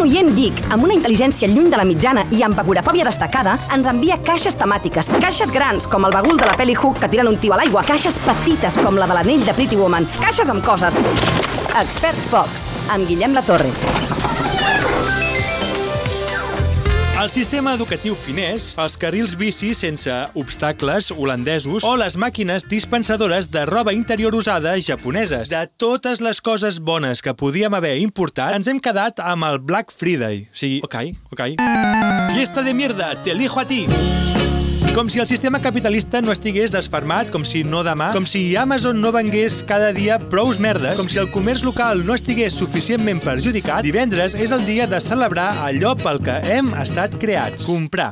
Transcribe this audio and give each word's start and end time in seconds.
Un 0.00 0.06
oient 0.08 0.30
geek 0.32 0.62
amb 0.72 0.86
una 0.86 0.94
intel·ligència 0.96 1.48
lluny 1.52 1.66
de 1.68 1.76
la 1.76 1.84
mitjana 1.84 2.22
i 2.32 2.38
amb 2.46 2.56
agorafòbia 2.62 3.04
destacada 3.04 3.58
ens 3.74 3.88
envia 3.90 4.16
caixes 4.24 4.56
temàtiques. 4.56 5.10
Caixes 5.20 5.52
grans, 5.52 5.84
com 5.92 6.08
el 6.08 6.14
bagul 6.16 6.40
de 6.40 6.48
la 6.48 6.54
pel·li 6.56 6.72
Hook 6.72 7.02
que 7.02 7.10
tiren 7.12 7.28
un 7.28 7.36
tio 7.42 7.52
a 7.52 7.60
l'aigua. 7.60 7.84
Caixes 7.84 8.16
petites, 8.24 8.80
com 8.80 8.96
la 8.96 9.10
de 9.10 9.18
l'anell 9.18 9.44
de 9.44 9.52
Pretty 9.58 9.76
Woman. 9.76 10.08
Caixes 10.24 10.48
amb 10.48 10.64
coses. 10.64 10.96
Experts 11.82 12.32
Box, 12.32 12.70
amb 12.88 13.04
Guillem 13.12 13.36
La 13.36 13.44
Torre. 13.44 13.68
El 17.20 17.28
sistema 17.28 17.74
educatiu 17.76 18.14
finès, 18.16 18.70
els 18.80 18.94
carrils 18.96 19.34
bici 19.36 19.74
sense 19.76 20.14
obstacles 20.40 21.10
holandesos 21.12 21.84
o 21.84 21.90
les 22.00 22.16
màquines 22.16 22.64
dispensadores 22.64 23.50
de 23.52 23.66
roba 23.68 23.92
interior 23.92 24.32
usada 24.38 24.72
japoneses. 24.80 25.52
De 25.52 25.60
totes 25.76 26.24
les 26.24 26.40
coses 26.40 26.80
bones 26.80 27.20
que 27.20 27.36
podíem 27.36 27.76
haver 27.76 27.98
importat, 28.00 28.56
ens 28.56 28.72
hem 28.72 28.80
quedat 28.80 29.20
amb 29.20 29.50
el 29.50 29.60
Black 29.60 29.92
Friday. 29.92 30.46
O 30.48 30.56
sigui, 30.64 30.80
ok, 30.88 30.98
ok. 31.36 31.46
Fiesta 32.32 32.64
de 32.64 32.72
mierda, 32.72 33.12
te 33.20 33.36
elijo 33.36 33.60
a 33.60 33.68
ti. 33.68 33.84
Com 34.94 35.08
si 35.08 35.20
el 35.22 35.26
sistema 35.30 35.60
capitalista 35.62 36.18
no 36.20 36.32
estigués 36.34 36.72
desfermat, 36.74 37.30
com 37.30 37.44
si 37.46 37.62
no 37.62 37.84
demà, 37.86 38.08
com 38.16 38.26
si 38.26 38.42
Amazon 38.58 38.98
no 39.00 39.12
vengués 39.14 39.60
cada 39.66 39.92
dia 39.94 40.18
prous 40.32 40.58
merdes, 40.58 40.98
com 40.98 41.06
si 41.08 41.20
el 41.22 41.30
comerç 41.30 41.62
local 41.66 42.02
no 42.06 42.18
estigués 42.18 42.58
suficientment 42.58 43.22
perjudicat, 43.22 43.86
divendres 43.86 44.34
és 44.34 44.50
el 44.50 44.66
dia 44.66 44.90
de 44.90 44.98
celebrar 45.04 45.52
allò 45.68 45.94
pel 45.94 46.18
que 46.26 46.40
hem 46.56 46.74
estat 46.82 47.14
creats, 47.22 47.70
comprar. 47.70 48.10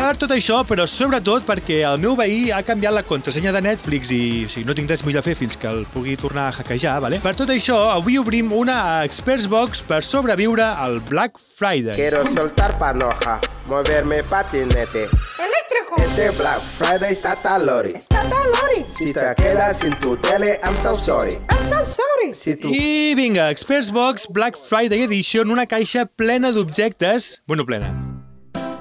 Per 0.00 0.16
tot 0.16 0.32
això, 0.32 0.62
però 0.64 0.86
sobretot 0.88 1.44
perquè 1.44 1.82
el 1.84 1.98
meu 2.00 2.14
veí 2.16 2.48
ha 2.56 2.62
canviat 2.64 2.94
la 2.96 3.02
contrasenya 3.04 3.52
de 3.52 3.60
Netflix 3.62 4.08
i 4.10 4.46
o 4.46 4.48
sigui, 4.48 4.64
no 4.64 4.72
tinc 4.74 4.88
res 4.88 5.04
millor 5.04 5.20
a 5.20 5.26
fer 5.26 5.34
fins 5.36 5.58
que 5.60 5.68
el 5.68 5.84
pugui 5.92 6.16
tornar 6.18 6.46
a 6.48 6.54
hackejar, 6.56 6.96
vale? 7.04 7.18
Per 7.20 7.34
tot 7.36 7.52
això, 7.52 7.76
avui 7.92 8.16
obrim 8.18 8.48
una 8.56 9.04
Experts 9.04 9.44
Box 9.52 9.84
per 9.84 10.00
sobreviure 10.02 10.64
al 10.64 10.98
Black 11.04 11.36
Friday. 11.36 12.00
Quiero 12.00 12.24
soltar 12.32 12.72
panoja, 12.80 13.36
moverme 13.68 14.22
patinete. 14.24 15.04
Eléctrico. 15.36 16.00
Este 16.00 16.30
Black 16.40 16.64
Friday 16.80 17.12
está 17.12 17.36
talori. 17.36 17.92
Está 18.00 18.24
Lori. 18.24 18.86
Si 18.88 19.12
te 19.12 19.34
quedas 19.36 19.84
sin 19.84 19.94
tu 20.00 20.16
tele, 20.16 20.58
I'm 20.64 20.80
so 20.80 20.96
sorry. 20.96 21.36
I'm 21.52 21.66
so 21.68 21.84
sorry. 21.84 22.32
Si 22.32 22.56
tu... 22.56 22.72
I 22.72 23.12
vinga, 23.14 23.50
Experts 23.50 23.92
Box 23.92 24.26
Black 24.32 24.56
Friday 24.56 25.04
Edition, 25.04 25.52
una 25.52 25.66
caixa 25.66 26.06
plena 26.08 26.56
d'objectes... 26.56 27.42
Bueno, 27.46 27.66
plena. 27.68 28.09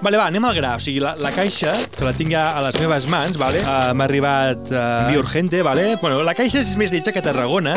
Vale, 0.02 0.16
va, 0.16 0.30
anem 0.32 0.46
al 0.48 0.56
gra. 0.56 0.76
O 0.78 0.84
sigui, 0.84 1.02
la, 1.04 1.16
la 1.20 1.32
caixa, 1.36 1.74
que 1.98 2.06
la 2.08 2.14
tinc 2.16 2.32
ja 2.32 2.46
a 2.56 2.64
les 2.64 2.78
meves 2.80 3.08
mans, 3.12 3.36
vale? 3.40 3.60
Uh, 3.66 3.92
M'ha 3.98 4.08
arribat 4.08 4.72
uh, 4.72 5.10
via 5.10 5.20
urgente, 5.20 5.62
vale? 5.66 5.98
Bueno, 6.02 6.22
la 6.24 6.36
caixa 6.38 6.62
és 6.64 6.72
més 6.80 6.94
lletja 6.94 7.12
que 7.16 7.24
Tarragona. 7.26 7.76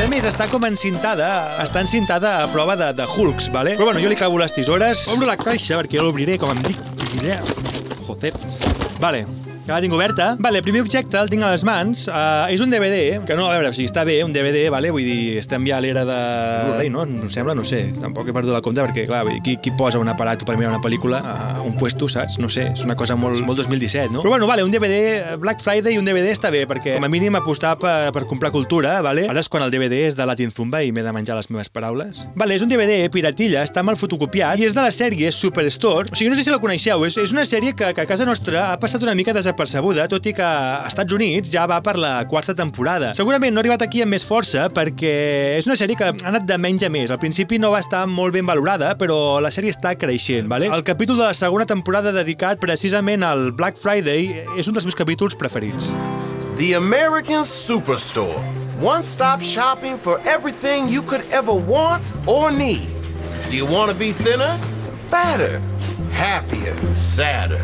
A 0.00 0.06
més, 0.10 0.24
està 0.30 0.46
com 0.50 0.64
encintada, 0.70 1.28
està 1.64 1.82
encintada 1.82 2.36
a 2.44 2.48
prova 2.54 2.78
de, 2.78 2.92
de 2.94 3.06
Hulks, 3.10 3.50
vale? 3.54 3.74
Però 3.78 3.90
bueno, 3.90 4.02
jo 4.02 4.10
li 4.10 4.18
clavo 4.18 4.38
les 4.38 4.54
tisores, 4.54 5.08
obro 5.10 5.26
la 5.28 5.38
caixa, 5.40 5.80
perquè 5.82 5.98
jo 5.98 6.06
l'obriré, 6.06 6.38
com 6.40 6.54
em 6.54 6.62
dic, 6.70 6.80
Guillem. 7.10 7.54
Joder. 8.06 8.34
Vale, 9.02 9.26
que 9.66 9.72
la 9.72 9.80
tinc 9.82 9.94
oberta. 9.94 10.36
Vale, 10.38 10.58
el 10.58 10.64
primer 10.64 10.82
objecte 10.82 11.18
el 11.20 11.30
tinc 11.30 11.44
a 11.44 11.50
les 11.52 11.64
mans. 11.66 12.06
Uh, 12.08 12.48
és 12.52 12.62
un 12.64 12.70
DVD, 12.72 13.20
que 13.26 13.36
no, 13.38 13.46
a 13.50 13.56
veure, 13.56 13.70
o 13.70 13.76
sigui, 13.76 13.88
està 13.90 14.04
bé, 14.08 14.20
un 14.24 14.32
DVD, 14.34 14.68
vale? 14.72 14.90
vull 14.94 15.06
dir, 15.06 15.38
estem 15.40 15.66
ja 15.68 15.78
a 15.78 15.84
l'era 15.84 16.04
de 16.08 16.18
Blu-ray, 16.66 16.90
no? 16.92 17.04
Em 17.06 17.30
sembla, 17.32 17.54
no 17.56 17.64
sé, 17.66 17.82
tampoc 17.98 18.28
he 18.30 18.34
perdut 18.36 18.54
la 18.56 18.62
compte, 18.64 18.82
perquè, 18.82 19.06
clar, 19.08 19.22
vull 19.28 19.36
dir, 19.36 19.42
qui, 19.46 19.56
qui 19.62 19.74
posa 19.78 20.00
un 20.00 20.08
aparato 20.10 20.48
per 20.48 20.56
mirar 20.58 20.72
una 20.72 20.82
pel·lícula 20.82 21.20
a 21.20 21.36
un 21.62 21.76
puesto, 21.78 22.08
saps? 22.10 22.38
No 22.42 22.50
sé, 22.52 22.70
és 22.74 22.84
una 22.86 22.96
cosa 22.98 23.16
molt, 23.20 23.42
molt 23.46 23.62
2017, 23.62 24.12
no? 24.14 24.24
Però 24.24 24.34
bueno, 24.34 24.48
vale, 24.50 24.64
un 24.66 24.72
DVD, 24.74 25.36
Black 25.40 25.62
Friday 25.64 25.94
i 25.96 26.00
un 26.00 26.08
DVD 26.08 26.32
està 26.34 26.50
bé, 26.52 26.64
perquè 26.70 26.96
com 26.98 27.06
a 27.06 27.12
mínim 27.12 27.36
apostar 27.38 27.76
per, 27.80 28.10
per 28.16 28.24
comprar 28.30 28.52
cultura, 28.54 28.98
vale? 29.06 29.26
Ara 29.30 29.44
és 29.44 29.50
quan 29.52 29.64
el 29.66 29.72
DVD 29.72 30.02
és 30.08 30.18
de 30.18 30.26
Latin 30.26 30.50
Zumba 30.54 30.82
i 30.82 30.92
m'he 30.94 31.04
de 31.04 31.14
menjar 31.14 31.38
les 31.38 31.50
meves 31.52 31.70
paraules. 31.72 32.24
Vale, 32.38 32.56
és 32.56 32.64
un 32.64 32.70
DVD 32.72 33.06
piratilla, 33.12 33.64
està 33.66 33.84
mal 33.86 33.98
fotocopiat 34.00 34.60
i 34.60 34.68
és 34.68 34.76
de 34.76 34.84
la 34.84 34.92
sèrie 34.94 35.30
Superstore. 35.34 36.10
O 36.10 36.18
sigui, 36.18 36.30
no 36.32 36.38
sé 36.38 36.46
si 36.46 36.52
la 36.52 36.60
coneixeu, 36.62 37.04
és, 37.06 37.18
és 37.20 37.34
una 37.34 37.46
sèrie 37.48 37.76
que, 37.76 37.92
que 37.94 38.04
a 38.04 38.08
casa 38.08 38.26
nostra 38.28 38.70
ha 38.72 38.78
passat 38.80 39.04
una 39.06 39.14
mica 39.18 39.34
desapercebuda, 39.50 40.06
tot 40.08 40.26
i 40.26 40.32
que 40.36 40.44
a 40.44 40.86
Estats 40.88 41.12
Units 41.12 41.50
ja 41.52 41.66
va 41.68 41.80
per 41.82 41.96
la 41.98 42.24
quarta 42.30 42.54
temporada. 42.54 43.12
Segurament 43.18 43.52
no 43.54 43.60
ha 43.60 43.64
arribat 43.64 43.82
aquí 43.82 44.02
amb 44.04 44.14
més 44.14 44.24
força 44.26 44.68
perquè 44.74 45.56
és 45.58 45.66
una 45.68 45.76
sèrie 45.78 45.98
que 45.98 46.10
ha 46.10 46.14
anat 46.30 46.46
de 46.48 46.58
menys 46.58 46.86
a 46.86 46.90
més. 46.92 47.10
Al 47.10 47.20
principi 47.22 47.58
no 47.58 47.72
va 47.74 47.82
estar 47.82 48.06
molt 48.06 48.34
ben 48.36 48.46
valorada, 48.46 48.94
però 48.98 49.40
la 49.42 49.50
sèrie 49.50 49.74
està 49.74 49.96
creixent, 49.98 50.48
vale? 50.50 50.70
El 50.70 50.84
capítol 50.86 51.18
de 51.18 51.26
la 51.26 51.34
segona 51.36 51.66
temporada 51.66 52.14
dedicat 52.14 52.60
precisament 52.62 53.26
al 53.26 53.50
Black 53.52 53.78
Friday 53.80 54.30
és 54.56 54.70
un 54.70 54.76
dels 54.76 54.86
meus 54.86 54.98
capítols 54.98 55.36
preferits. 55.38 55.90
The 56.60 56.74
American 56.76 57.44
Superstore. 57.44 58.38
One 58.80 59.04
stop 59.04 59.42
shopping 59.42 59.98
for 59.98 60.20
everything 60.24 60.88
you 60.88 61.02
could 61.02 61.24
ever 61.32 61.52
want 61.52 62.04
or 62.26 62.50
need. 62.50 62.88
Do 63.50 63.56
you 63.56 63.66
want 63.66 63.90
to 63.90 63.96
be 63.96 64.12
thinner? 64.12 64.56
Fatter? 65.08 65.60
Happier? 66.12 66.76
Sadder? 66.94 67.60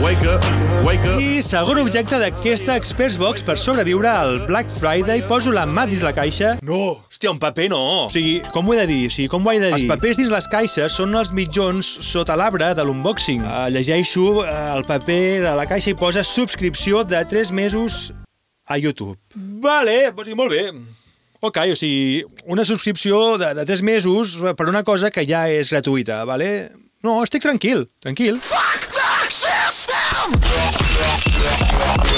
Wake 0.00 0.24
up, 0.24 0.42
wake 0.82 1.04
up. 1.04 1.20
I 1.20 1.42
segon 1.44 1.76
objecte 1.82 2.16
d'aquesta 2.22 2.72
Experts 2.80 3.18
Box 3.20 3.42
per 3.44 3.58
sobreviure 3.60 4.08
al 4.08 4.38
Black 4.48 4.70
Friday, 4.72 5.20
poso 5.28 5.52
la 5.52 5.66
mà 5.68 5.84
dins 5.90 6.00
la 6.06 6.14
caixa. 6.16 6.54
No, 6.64 6.78
hòstia, 7.04 7.28
un 7.34 7.40
paper 7.42 7.66
no. 7.68 7.80
O 8.06 8.12
sigui, 8.12 8.38
com 8.54 8.64
ho 8.70 8.72
he 8.72 8.78
de 8.80 8.86
dir? 8.88 9.00
O 9.10 9.12
sigui, 9.12 9.28
com 9.28 9.44
ho 9.44 9.52
he 9.52 9.58
de 9.60 9.68
dir? 9.68 9.82
Els 9.82 9.90
papers 9.90 10.16
dins 10.16 10.32
les 10.32 10.48
caixes 10.48 10.96
són 10.96 11.12
els 11.20 11.34
mitjons 11.36 11.92
sota 12.06 12.38
l'arbre 12.40 12.72
de 12.78 12.86
l'unboxing. 12.88 13.44
Uh, 13.44 13.68
llegeixo 13.74 14.40
uh, 14.40 14.48
el 14.78 14.86
paper 14.88 15.20
de 15.44 15.54
la 15.60 15.68
caixa 15.68 15.92
i 15.92 15.98
posa 16.00 16.24
subscripció 16.24 17.04
de 17.04 17.20
3 17.34 17.52
mesos 17.52 18.08
a 18.64 18.80
YouTube. 18.80 19.18
Vale, 19.36 20.14
doncs 20.16 20.32
molt 20.38 20.56
bé. 20.56 20.70
Ok, 21.44 21.60
o 21.72 21.76
sigui, 21.76 22.24
una 22.48 22.64
subscripció 22.64 23.36
de, 23.40 23.52
de 23.60 23.68
3 23.68 23.84
mesos 23.84 24.38
per 24.56 24.72
una 24.72 24.80
cosa 24.80 25.12
que 25.12 25.28
ja 25.28 25.44
és 25.52 25.68
gratuïta, 25.68 26.24
vale? 26.24 26.70
No, 27.04 27.20
estic 27.24 27.44
tranquil, 27.44 27.84
tranquil. 28.00 28.40
down! 30.10 32.09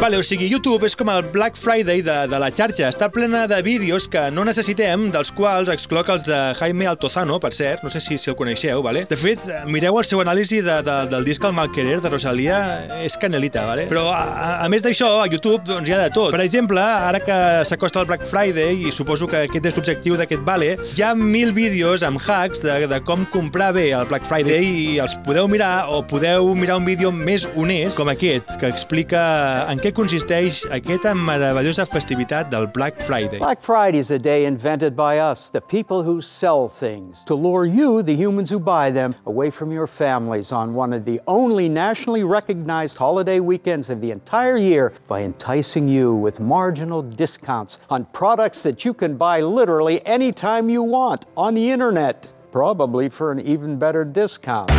Vale, 0.00 0.16
o 0.16 0.22
sigui, 0.24 0.46
YouTube 0.48 0.86
és 0.88 0.94
com 0.96 1.10
el 1.12 1.26
Black 1.28 1.58
Friday 1.60 2.00
de, 2.00 2.14
de 2.32 2.38
la 2.40 2.48
xarxa. 2.48 2.86
Està 2.88 3.10
plena 3.12 3.42
de 3.44 3.58
vídeos 3.60 4.06
que 4.08 4.22
no 4.32 4.46
necessitem, 4.48 5.10
dels 5.12 5.28
quals 5.36 5.68
excloc 5.68 6.08
els 6.14 6.22
de 6.24 6.38
Jaime 6.56 6.86
Altozano, 6.88 7.36
per 7.36 7.50
cert, 7.52 7.82
no 7.84 7.90
sé 7.92 8.00
si, 8.00 8.16
si 8.16 8.30
el 8.32 8.36
coneixeu, 8.38 8.80
vale? 8.80 9.02
De 9.10 9.18
fet, 9.20 9.44
mireu 9.68 9.98
el 10.00 10.06
seu 10.08 10.22
anàlisi 10.24 10.62
de, 10.64 10.78
de, 10.86 10.94
del 11.12 11.26
disc 11.28 11.44
El 11.44 11.52
Malquerer 11.52 11.98
de 12.00 12.12
Rosalia, 12.14 12.60
és 13.04 13.18
canelita, 13.20 13.66
vale? 13.68 13.84
Però, 13.90 14.06
a, 14.16 14.62
a 14.64 14.70
més 14.72 14.80
d'això, 14.86 15.10
a 15.20 15.26
YouTube 15.28 15.68
doncs, 15.68 15.92
hi 15.92 15.92
ha 15.92 16.00
de 16.06 16.08
tot. 16.16 16.32
Per 16.32 16.40
exemple, 16.46 16.80
ara 16.80 17.20
que 17.20 17.36
s'acosta 17.68 18.00
el 18.00 18.08
Black 18.08 18.24
Friday, 18.30 18.80
i 18.88 18.94
suposo 18.96 19.28
que 19.28 19.44
aquest 19.50 19.68
és 19.68 19.76
l'objectiu 19.76 20.16
d'aquest 20.16 20.48
vale, 20.48 20.72
hi 20.96 21.04
ha 21.04 21.12
mil 21.12 21.52
vídeos 21.52 22.06
amb 22.08 22.24
hacks 22.24 22.64
de, 22.64 22.78
de 22.88 23.02
com 23.04 23.28
comprar 23.36 23.74
bé 23.76 23.90
el 24.00 24.08
Black 24.08 24.24
Friday 24.24 24.64
i 24.64 24.98
els 25.04 25.18
podeu 25.28 25.44
mirar 25.44 25.90
o 25.92 26.00
podeu 26.08 26.54
mirar 26.56 26.80
un 26.80 26.88
vídeo 26.88 27.12
més 27.12 27.44
honest 27.52 28.00
com 28.00 28.08
aquest, 28.16 28.56
que 28.56 28.72
explica 28.72 29.20
en 29.68 29.76
què 29.76 29.89
consisteix 29.92 30.64
aquesta 30.72 31.12
meravellosa 31.14 31.84
festivitat 31.86 32.50
del 32.50 32.66
Black 32.66 33.00
Friday. 33.02 33.38
Black 33.38 33.60
Friday 33.60 33.98
is 33.98 34.10
a 34.10 34.18
day 34.18 34.46
invented 34.46 34.96
by 34.96 35.18
us, 35.18 35.50
the 35.50 35.60
people 35.60 36.02
who 36.02 36.20
sell 36.20 36.68
things, 36.68 37.24
to 37.24 37.34
lure 37.34 37.66
you, 37.66 38.02
the 38.02 38.14
humans 38.14 38.50
who 38.50 38.58
buy 38.58 38.90
them, 38.90 39.14
away 39.26 39.50
from 39.50 39.72
your 39.72 39.86
families 39.86 40.52
on 40.52 40.74
one 40.74 40.92
of 40.92 41.04
the 41.04 41.20
only 41.26 41.68
nationally 41.68 42.24
recognized 42.24 42.98
holiday 42.98 43.40
weekends 43.40 43.90
of 43.90 44.00
the 44.00 44.10
entire 44.10 44.56
year 44.56 44.92
by 45.08 45.22
enticing 45.22 45.88
you 45.88 46.14
with 46.14 46.40
marginal 46.40 47.02
discounts 47.02 47.78
on 47.90 48.04
products 48.12 48.62
that 48.62 48.84
you 48.84 48.94
can 48.94 49.16
buy 49.16 49.40
literally 49.40 50.04
anytime 50.06 50.70
you 50.70 50.82
want 50.82 51.26
on 51.36 51.54
the 51.54 51.70
internet, 51.70 52.32
probably 52.52 53.08
for 53.08 53.32
an 53.32 53.40
even 53.40 53.78
better 53.78 54.04
discount. 54.04 54.70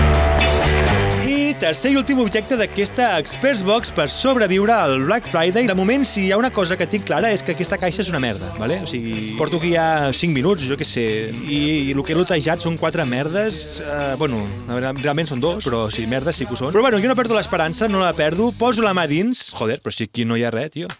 I 1.31 1.53
tercer 1.55 1.93
i 1.93 1.95
últim 1.95 2.19
objecte 2.19 2.57
d'aquesta 2.59 3.05
Experts 3.21 3.61
Box 3.63 3.91
per 3.95 4.09
sobreviure 4.11 4.73
al 4.75 4.97
Black 5.05 5.29
Friday. 5.31 5.63
De 5.69 5.75
moment, 5.77 6.03
si 6.03 6.25
hi 6.25 6.31
ha 6.33 6.39
una 6.41 6.49
cosa 6.51 6.75
que 6.75 6.87
tinc 6.91 7.05
clara 7.07 7.29
és 7.31 7.43
que 7.45 7.53
aquesta 7.53 7.77
caixa 7.79 8.01
és 8.03 8.09
una 8.11 8.19
merda, 8.19 8.49
vale? 8.59 8.81
O 8.83 8.89
sigui, 8.89 9.37
porto 9.39 9.61
aquí 9.61 9.71
ja 9.71 10.09
5 10.11 10.35
minuts, 10.35 10.65
jo 10.67 10.75
què 10.75 10.87
sé, 10.87 11.05
i, 11.45 11.61
i 11.87 11.95
el 11.95 12.03
que 12.03 12.11
he 12.11 12.19
lotejat 12.19 12.65
són 12.65 12.75
quatre 12.81 13.05
merdes. 13.07 13.79
Eh, 13.79 14.17
bueno, 14.19 14.41
realment 14.67 15.31
són 15.31 15.39
dos, 15.39 15.63
però 15.69 15.85
sí, 15.93 16.03
merdes 16.09 16.41
sí 16.41 16.49
que 16.49 16.57
ho 16.57 16.59
són. 16.59 16.75
Però 16.75 16.83
bueno, 16.83 16.99
jo 16.99 17.07
no 17.07 17.15
perdo 17.15 17.39
l'esperança, 17.39 17.87
no 17.87 18.03
la 18.03 18.11
perdo, 18.17 18.51
poso 18.59 18.83
la 18.83 18.91
mà 18.97 19.07
dins. 19.07 19.53
Joder, 19.55 19.79
però 19.79 19.95
si 19.95 20.09
aquí 20.11 20.27
no 20.27 20.35
hi 20.35 20.43
ha 20.43 20.51
res, 20.51 20.75
tio. 20.75 20.91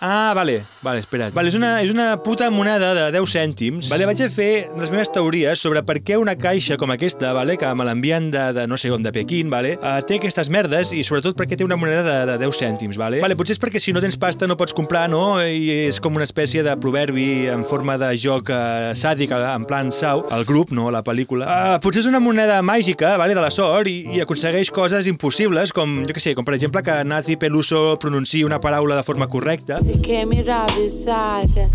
Ah, 0.00 0.32
vale, 0.32 0.62
vale, 0.80 1.00
espera't. 1.00 1.32
Vale, 1.34 1.50
és 1.50 1.56
una, 1.58 1.80
és 1.82 1.90
una 1.90 2.12
puta 2.22 2.46
moneda 2.54 2.92
de 2.94 3.06
10 3.16 3.32
cèntims. 3.34 3.88
Vale, 3.90 4.06
vaig 4.06 4.20
a 4.22 4.28
fer 4.30 4.68
les 4.78 4.92
meves 4.94 5.08
teories 5.10 5.58
sobre 5.58 5.80
per 5.82 5.96
què 6.06 6.14
una 6.20 6.36
caixa 6.38 6.76
com 6.78 6.92
aquesta, 6.94 7.32
vale, 7.34 7.56
que 7.58 7.70
me 7.74 7.86
l'envien 7.88 8.28
de, 8.30 8.44
de 8.54 8.66
no 8.70 8.78
sé 8.78 8.92
on, 8.94 9.02
de 9.02 9.10
Pequín, 9.10 9.50
vale, 9.50 9.72
uh, 9.82 9.96
té 10.06 10.20
aquestes 10.20 10.52
merdes 10.54 10.92
i 10.94 11.02
sobretot 11.02 11.34
perquè 11.38 11.58
té 11.58 11.66
una 11.66 11.74
moneda 11.74 12.04
de, 12.06 12.14
de 12.30 12.36
10 12.44 12.60
cèntims, 12.60 12.98
vale? 13.00 13.18
Vale, 13.24 13.34
potser 13.34 13.56
és 13.56 13.62
perquè 13.64 13.82
si 13.82 13.94
no 13.96 14.02
tens 14.04 14.14
pasta 14.22 14.46
no 14.46 14.54
pots 14.60 14.76
comprar, 14.76 15.08
no? 15.10 15.40
I 15.42 15.88
és 15.88 15.98
com 15.98 16.14
una 16.14 16.28
espècie 16.28 16.62
de 16.62 16.76
proverbi 16.78 17.48
en 17.50 17.66
forma 17.66 17.98
de 17.98 18.12
joc 18.22 18.54
uh, 18.54 18.94
sàdic, 18.94 19.34
en 19.34 19.66
plan 19.66 19.90
sau, 19.90 20.22
el 20.30 20.46
grup, 20.46 20.70
no? 20.70 20.92
La 20.94 21.02
pel·lícula. 21.02 21.50
Uh, 21.50 21.82
potser 21.82 22.04
és 22.04 22.10
una 22.12 22.22
moneda 22.22 22.60
màgica, 22.62 23.16
vale, 23.18 23.34
de 23.34 23.42
la 23.42 23.50
sort 23.50 23.90
i, 23.90 23.98
i 24.14 24.22
aconsegueix 24.22 24.70
coses 24.70 25.10
impossibles, 25.10 25.74
com, 25.74 26.04
jo 26.06 26.14
què 26.14 26.22
sé, 26.22 26.38
com 26.38 26.46
per 26.46 26.54
exemple 26.54 26.86
que 26.86 27.00
Nazi 27.02 27.34
Peluso 27.34 27.98
pronunciï 27.98 28.46
una 28.46 28.62
paraula 28.62 28.94
de 28.94 29.02
forma 29.02 29.26
correcta 29.26 29.82
Así 29.88 30.02
que 30.02 30.26
mira 30.26 30.64
avisarte. 30.64 31.66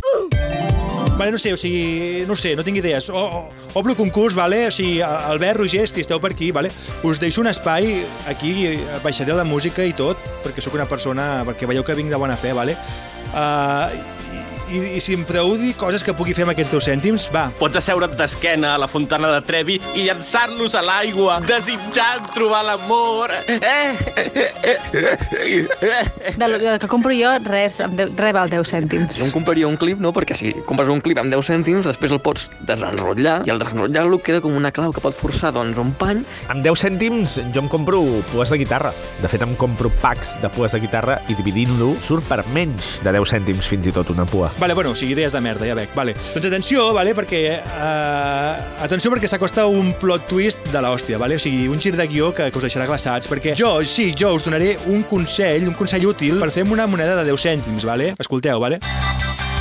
Vale, 1.18 1.31
no 1.31 1.38
sé, 1.39 1.51
o 1.51 1.57
sigui, 1.57 2.25
no 2.27 2.36
sé, 2.36 2.56
no 2.56 2.63
tinc 2.63 2.77
idees. 2.77 3.10
O, 3.10 3.18
o, 3.18 3.50
obro 3.74 3.95
concurs, 3.98 4.36
vale? 4.38 4.68
O 4.68 4.71
sigui, 4.71 5.01
Albert, 5.01 5.57
Roger, 5.57 5.88
si 5.89 6.01
esteu 6.06 6.21
per 6.21 6.30
aquí, 6.36 6.51
vale? 6.54 6.69
Us 7.01 7.18
deixo 7.18 7.42
un 7.42 7.50
espai, 7.50 7.89
aquí 8.30 8.77
baixaré 9.01 9.33
la 9.33 9.44
música 9.44 9.81
i 9.81 9.98
tot, 9.98 10.21
perquè 10.45 10.62
sóc 10.62 10.77
una 10.77 10.86
persona, 10.86 11.42
perquè 11.48 11.65
veieu 11.65 11.81
que 11.81 11.98
vinc 11.98 12.13
de 12.13 12.21
bona 12.21 12.38
fe, 12.38 12.54
vale? 12.54 12.77
Uh, 13.33 13.89
i, 14.73 14.97
i 14.97 15.01
si 15.03 15.13
em 15.17 15.23
podeu 15.27 15.53
dir 15.59 15.73
coses 15.77 16.03
que 16.05 16.13
pugui 16.17 16.33
fer 16.35 16.47
amb 16.47 16.53
aquests 16.53 16.73
10 16.73 16.87
cèntims, 16.89 17.27
va. 17.33 17.45
Pots 17.59 17.77
asseure't 17.79 18.15
d'esquena 18.17 18.73
a 18.73 18.81
la 18.81 18.89
fontana 18.89 19.29
de 19.35 19.41
Trevi 19.45 19.79
i 19.93 20.07
llançar-los 20.07 20.75
a 20.77 20.83
l'aigua, 20.85 21.39
desitjant 21.47 22.25
trobar 22.33 22.63
l'amor. 22.67 23.33
Del, 26.39 26.57
del 26.61 26.79
que 26.81 26.89
compro 26.89 27.13
jo, 27.15 27.33
res, 27.45 27.79
res 28.17 28.35
val 28.35 28.49
10 28.51 28.73
cèntims. 28.73 29.19
Jo 29.19 29.27
em 29.27 29.33
compraria 29.35 29.69
un 29.69 29.77
clip, 29.79 30.01
no? 30.01 30.13
Perquè 30.15 30.37
si 30.37 30.53
compres 30.67 30.89
un 30.91 31.01
clip 31.03 31.21
amb 31.21 31.33
10 31.33 31.51
cèntims, 31.53 31.85
després 31.87 32.13
el 32.15 32.21
pots 32.23 32.49
desenrotllar 32.67 33.41
i 33.47 33.53
al 33.53 33.61
desenrotllar-lo 33.61 34.21
queda 34.25 34.41
com 34.43 34.55
una 34.57 34.73
clau 34.73 34.93
que 34.95 35.03
pot 35.03 35.15
forçar 35.17 35.53
doncs, 35.55 35.77
un 35.81 35.93
pany. 35.99 36.23
Amb 36.53 36.65
10 36.65 36.85
cèntims 36.87 37.37
jo 37.53 37.63
em 37.63 37.69
compro 37.71 38.01
pues 38.31 38.53
de 38.53 38.59
guitarra. 38.61 38.93
De 39.21 39.29
fet, 39.31 39.43
em 39.45 39.53
compro 39.59 39.91
packs 40.01 40.35
de 40.41 40.49
pues 40.53 40.73
de 40.73 40.81
guitarra 40.83 41.19
i 41.29 41.37
dividint-lo 41.37 41.93
surt 42.05 42.27
per 42.29 42.41
menys 42.55 42.97
de 43.03 43.13
10 43.15 43.35
cèntims 43.37 43.69
fins 43.69 43.89
i 43.89 43.95
tot 43.95 44.13
una 44.13 44.25
pua. 44.29 44.51
Vale, 44.63 44.75
bueno, 44.75 44.92
o 44.92 44.95
sigui, 44.95 45.12
idees 45.12 45.33
de 45.33 45.42
merda, 45.44 45.65
ja 45.68 45.75
veig. 45.75 45.89
Vale. 45.92 46.13
Doncs 46.15 46.48
atenció, 46.48 46.86
vale, 46.95 47.12
perquè... 47.18 47.42
Uh, 47.75 48.80
atenció 48.86 49.12
perquè 49.12 49.27
s'acosta 49.27 49.65
un 49.68 49.92
plot 50.00 50.24
twist 50.31 50.71
de 50.71 50.80
l'hòstia, 50.86 51.19
vale? 51.19 51.36
O 51.36 51.44
sigui, 51.44 51.68
un 51.68 51.83
gir 51.83 51.98
de 52.00 52.07
guió 52.07 52.31
que, 52.31 52.48
que 52.48 52.62
us 52.62 52.69
deixarà 52.69 52.88
glaçats, 52.88 53.27
perquè 53.27 53.57
jo, 53.60 53.75
sí, 53.83 54.13
jo 54.15 54.31
us 54.38 54.48
donaré 54.48 54.77
un 54.88 55.04
consell, 55.12 55.68
un 55.68 55.75
consell 55.75 56.07
útil 56.07 56.39
per 56.39 56.54
fer 56.56 56.63
una 56.63 56.88
moneda 56.88 57.19
de 57.19 57.27
10 57.27 57.50
cèntims, 57.51 57.83
vale? 57.92 58.13
Escolteu, 58.24 58.63
vale? 58.63 58.80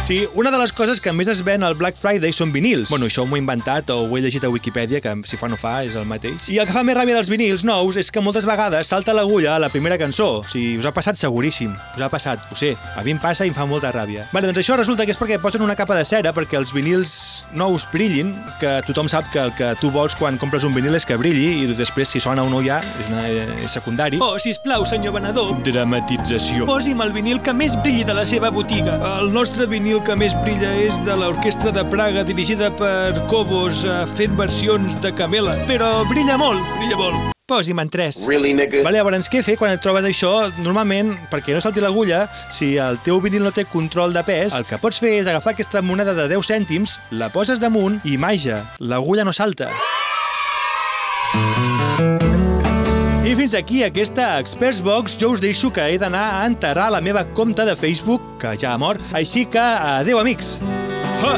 Sí, 0.05 0.27
una 0.35 0.51
de 0.51 0.59
les 0.59 0.73
coses 0.75 0.99
que 1.01 1.13
més 1.15 1.29
es 1.31 1.45
ven 1.47 1.63
al 1.63 1.77
Black 1.79 1.95
Friday 1.97 2.33
són 2.35 2.51
vinils. 2.53 2.91
Bueno, 2.91 3.07
això 3.07 3.23
m'ho 3.23 3.37
he 3.37 3.41
inventat 3.41 3.89
o 3.95 4.01
ho 4.03 4.17
he 4.19 4.21
llegit 4.21 4.43
a 4.43 4.49
Wikipedia, 4.51 4.99
que 5.01 5.13
si 5.31 5.39
fa 5.39 5.47
no 5.49 5.55
fa 5.57 5.77
és 5.87 5.95
el 5.97 6.09
mateix. 6.11 6.49
I 6.51 6.59
el 6.59 6.67
que 6.67 6.75
fa 6.75 6.83
més 6.83 6.97
ràbia 6.99 7.15
dels 7.15 7.31
vinils 7.31 7.63
nous 7.65 7.97
és 7.97 8.11
que 8.11 8.21
moltes 8.21 8.45
vegades 8.45 8.91
salta 8.91 9.15
l'agulla 9.15 9.55
a 9.55 9.61
la 9.63 9.69
primera 9.71 9.97
cançó. 10.03 10.41
O 10.41 10.43
sigui, 10.43 10.75
us 10.83 10.89
ha 10.91 10.93
passat 10.93 11.21
seguríssim. 11.21 11.71
Us 11.95 12.03
ha 12.03 12.09
passat, 12.11 12.43
ho 12.51 12.59
sé. 12.59 12.73
A 12.99 13.05
mi 13.07 13.15
em 13.15 13.21
passa 13.23 13.47
i 13.47 13.53
em 13.53 13.55
fa 13.55 13.65
molta 13.65 13.93
ràbia. 13.95 14.27
Vale, 14.35 14.51
doncs 14.51 14.65
això 14.65 14.77
resulta 14.77 15.07
que 15.07 15.15
és 15.15 15.21
perquè 15.23 15.39
posen 15.41 15.63
una 15.63 15.79
capa 15.79 15.95
de 15.97 16.03
cera 16.05 16.35
perquè 16.35 16.59
els 16.59 16.75
vinils 16.75 17.15
nous 17.55 17.87
brillin, 17.95 18.35
que 18.59 18.75
tothom 18.89 19.09
sap 19.09 19.31
que 19.31 19.39
el 19.47 19.55
que 19.55 19.71
tu 19.81 19.93
vols 19.95 20.19
quan 20.19 20.37
compres 20.37 20.67
un 20.67 20.75
vinil 20.75 20.99
és 20.99 21.07
que 21.07 21.17
brilli 21.17 21.63
i 21.63 21.71
després 21.79 22.11
si 22.11 22.21
sona 22.21 22.43
o 22.43 22.51
no 22.51 22.61
ja 22.67 22.81
és, 22.83 23.07
una, 23.15 23.23
és 23.63 23.71
secundari. 23.79 24.19
Oh, 24.21 24.35
sisplau, 24.43 24.83
senyor 24.85 25.15
venedor. 25.21 25.55
Dramatització. 25.63 26.67
Posi'm 26.67 27.07
el 27.07 27.15
vinil 27.15 27.39
que 27.41 27.55
més 27.55 27.79
brilli 27.87 28.03
de 28.03 28.19
la 28.19 28.27
seva 28.27 28.51
botiga. 28.51 28.99
El 29.23 29.31
nostre 29.33 29.71
vinil 29.71 30.02
que 30.03 30.15
més 30.19 30.33
brilla 30.43 30.71
és 30.83 30.97
de 31.07 31.15
l'Orquestra 31.19 31.71
de 31.75 31.83
Praga 31.91 32.25
dirigida 32.27 32.71
per 32.75 33.23
Cobos 33.31 33.85
eh, 33.87 34.03
fent 34.17 34.35
versions 34.39 34.97
de 35.03 35.13
Camela. 35.15 35.55
Però 35.69 36.03
brilla 36.11 36.39
molt, 36.41 36.63
brilla 36.81 36.99
molt. 36.99 37.31
Posi'm 37.53 37.79
en 37.83 37.91
tres. 37.93 38.23
Really, 38.27 38.55
nigga? 38.57 38.83
Vale, 38.87 38.99
llavors, 38.99 39.29
què 39.31 39.43
fer 39.47 39.57
quan 39.61 39.75
et 39.75 39.83
trobes 39.85 40.07
això? 40.09 40.33
Normalment, 40.65 41.13
perquè 41.31 41.55
no 41.55 41.63
salti 41.63 41.83
l'agulla, 41.85 42.25
si 42.55 42.75
el 42.81 42.99
teu 43.07 43.21
vinil 43.23 43.45
no 43.47 43.55
té 43.55 43.67
control 43.69 44.15
de 44.17 44.25
pes, 44.27 44.57
el 44.59 44.67
que 44.67 44.81
pots 44.83 45.03
fer 45.03 45.19
és 45.21 45.31
agafar 45.31 45.55
aquesta 45.55 45.83
moneda 45.85 46.17
de 46.19 46.31
10 46.33 46.53
cèntims, 46.55 46.99
la 47.19 47.31
poses 47.35 47.63
damunt 47.63 48.01
i 48.09 48.19
màgia, 48.19 48.63
l'agulla 48.81 49.27
no 49.29 49.35
salta. 49.37 49.71
I 49.71 50.02
fins 53.53 53.61
aquí 53.61 53.83
aquesta 53.85 54.39
Experts 54.41 54.81
Box. 54.81 55.17
Jo 55.21 55.33
us 55.35 55.41
deixo 55.41 55.71
que 55.73 55.85
he 55.93 55.99
d'anar 55.99 56.41
a 56.41 56.47
enterrar 56.47 56.91
la 56.91 57.01
meva 57.01 57.25
compte 57.37 57.65
de 57.69 57.75
Facebook, 57.77 58.23
que 58.41 58.57
ja 58.57 58.73
ha 58.73 58.79
mort. 58.79 59.01
Així 59.13 59.45
que, 59.45 59.61
adeu, 59.61 60.19
amics. 60.19 60.57
Ha! 61.21 61.35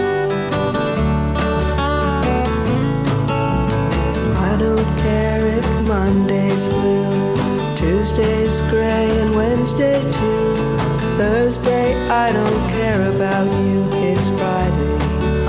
I 4.39 4.53
don't 4.63 4.87
care 5.03 5.43
if 5.59 5.67
Monday's 5.89 6.69
blue, 6.69 7.35
Tuesday's 7.75 8.61
gray, 8.71 9.11
and 9.25 9.35
Wednesday 9.35 9.99
too. 10.13 10.79
Thursday, 11.19 11.95
I 12.11 12.33
don't 12.33 12.61
care 12.71 13.03
about 13.11 13.51
you. 13.67 13.83
It's 14.07 14.29
Friday, 14.39 14.95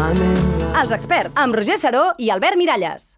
I'm 0.02 0.18
in 0.18 0.40
love. 0.62 0.82
Els 0.82 0.98
experts, 0.98 1.36
amb 1.36 1.62
Roger 1.62 1.78
Saró 1.78 2.14
i 2.18 2.32
Albert 2.34 2.58
Miralles. 2.58 3.12